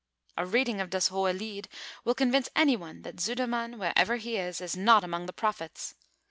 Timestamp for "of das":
0.81-1.09